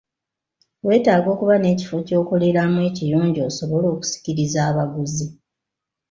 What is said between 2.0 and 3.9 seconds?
ky'okoleramu ekiyonjo osobole